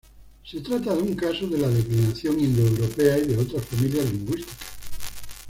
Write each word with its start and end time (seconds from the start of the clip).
Se 0.43 0.59
trata 0.61 0.95
de 0.95 1.03
un 1.03 1.13
caso 1.13 1.45
de 1.47 1.59
la 1.59 1.67
declinación 1.67 2.39
indoeuropea 2.39 3.19
y 3.19 3.27
de 3.27 3.37
otras 3.37 3.63
familias 3.67 4.05
lingüísticas. 4.11 4.57